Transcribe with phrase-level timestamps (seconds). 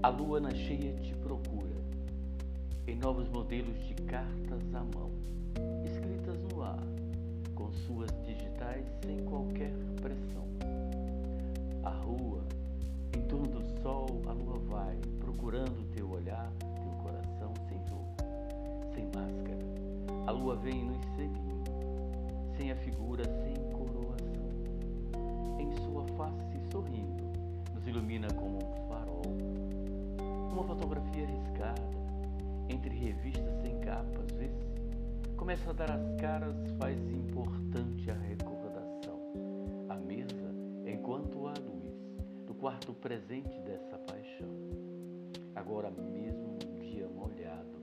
[0.00, 1.74] A lua na cheia te procura,
[2.86, 5.10] em novos modelos de cartas à mão,
[5.84, 6.78] escritas no ar,
[7.56, 10.46] com suas digitais sem qualquer pressão.
[11.82, 12.44] A rua,
[13.12, 18.14] em torno do sol, a lua vai, procurando teu olhar, teu coração sem jogo,
[18.94, 19.66] sem máscara.
[20.28, 21.72] A lua vem nos seguindo,
[22.56, 24.48] sem a figura, sem coroação.
[25.58, 27.24] Em sua face sorrindo,
[27.74, 28.47] nos ilumina um farol
[30.58, 31.80] uma fotografia arriscada,
[32.68, 35.36] entre revistas sem capas, vê -se.
[35.36, 39.20] Começa a dar as caras, faz importante a recordação.
[39.88, 40.52] A mesa,
[40.84, 41.94] enquanto há luz,
[42.44, 44.48] do quarto presente dessa paixão.
[45.54, 47.78] Agora mesmo um dia molhado,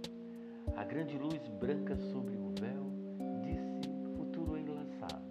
[0.75, 2.91] a grande luz branca sobre o véu
[3.41, 5.23] disse futuro enlaçado.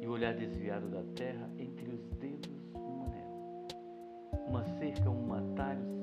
[0.00, 4.46] E o olhar desviado da terra entre os dedos um anel.
[4.46, 5.99] Uma cerca, um atalho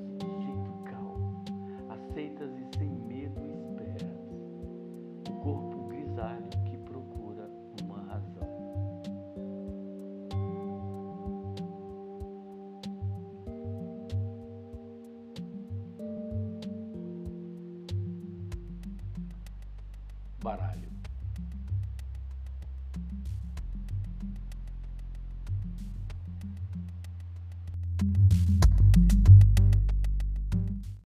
[20.42, 20.97] Baralho.